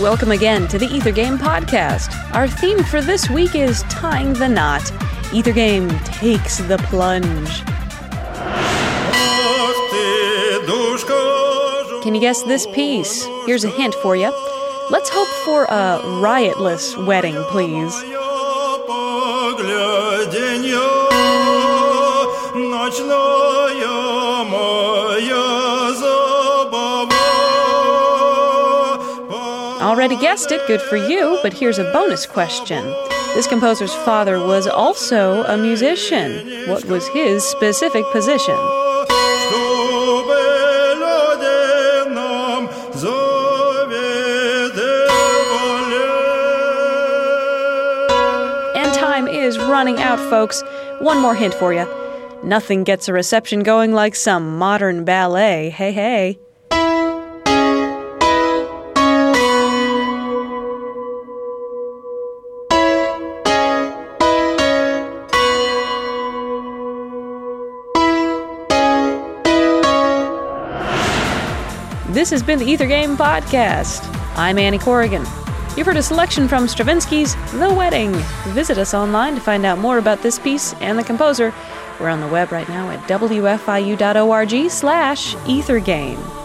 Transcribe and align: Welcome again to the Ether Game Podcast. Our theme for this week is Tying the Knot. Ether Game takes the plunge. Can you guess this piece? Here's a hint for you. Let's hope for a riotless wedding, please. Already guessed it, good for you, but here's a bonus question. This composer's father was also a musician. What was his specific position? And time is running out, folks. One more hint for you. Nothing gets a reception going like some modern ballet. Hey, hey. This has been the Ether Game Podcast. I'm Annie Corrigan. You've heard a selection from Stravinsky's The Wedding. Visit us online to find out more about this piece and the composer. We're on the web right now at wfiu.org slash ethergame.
Welcome 0.00 0.30
again 0.32 0.68
to 0.68 0.78
the 0.78 0.86
Ether 0.86 1.12
Game 1.12 1.36
Podcast. 1.36 2.14
Our 2.34 2.48
theme 2.48 2.82
for 2.82 3.02
this 3.02 3.28
week 3.28 3.54
is 3.54 3.82
Tying 3.84 4.32
the 4.32 4.48
Knot. 4.48 4.90
Ether 5.34 5.52
Game 5.52 5.90
takes 6.00 6.58
the 6.58 6.78
plunge. 6.78 7.62
Can 12.02 12.14
you 12.14 12.20
guess 12.20 12.42
this 12.42 12.66
piece? 12.68 13.26
Here's 13.44 13.64
a 13.64 13.68
hint 13.68 13.94
for 13.96 14.16
you. 14.16 14.30
Let's 14.90 15.10
hope 15.12 15.28
for 15.44 15.64
a 15.64 16.00
riotless 16.20 16.96
wedding, 17.06 17.36
please. 17.50 17.94
Already 29.82 30.16
guessed 30.16 30.52
it, 30.52 30.64
good 30.68 30.80
for 30.80 30.96
you, 30.96 31.40
but 31.42 31.52
here's 31.52 31.80
a 31.80 31.92
bonus 31.92 32.24
question. 32.24 32.84
This 33.34 33.48
composer's 33.48 33.92
father 33.92 34.38
was 34.38 34.68
also 34.68 35.42
a 35.42 35.56
musician. 35.56 36.68
What 36.68 36.84
was 36.84 37.08
his 37.08 37.42
specific 37.42 38.04
position? 38.12 38.54
And 48.76 48.94
time 48.94 49.26
is 49.26 49.58
running 49.58 50.00
out, 50.00 50.20
folks. 50.30 50.62
One 51.00 51.20
more 51.20 51.34
hint 51.34 51.54
for 51.54 51.74
you. 51.74 51.88
Nothing 52.44 52.84
gets 52.84 53.08
a 53.08 53.12
reception 53.12 53.64
going 53.64 53.92
like 53.92 54.14
some 54.14 54.56
modern 54.58 55.04
ballet. 55.04 55.70
Hey, 55.70 55.90
hey. 55.90 56.38
This 72.12 72.28
has 72.28 72.42
been 72.42 72.58
the 72.58 72.66
Ether 72.66 72.86
Game 72.86 73.16
Podcast. 73.16 74.02
I'm 74.36 74.58
Annie 74.58 74.78
Corrigan. 74.78 75.22
You've 75.78 75.86
heard 75.86 75.96
a 75.96 76.02
selection 76.02 76.46
from 76.46 76.66
Stravinsky's 76.66 77.34
The 77.58 77.72
Wedding. 77.72 78.12
Visit 78.52 78.76
us 78.76 78.92
online 78.92 79.34
to 79.34 79.40
find 79.40 79.64
out 79.64 79.78
more 79.78 79.96
about 79.96 80.20
this 80.20 80.38
piece 80.38 80.74
and 80.74 80.98
the 80.98 81.04
composer. 81.04 81.54
We're 81.98 82.10
on 82.10 82.20
the 82.20 82.28
web 82.28 82.52
right 82.52 82.68
now 82.68 82.90
at 82.90 83.00
wfiu.org 83.08 84.70
slash 84.70 85.34
ethergame. 85.36 86.41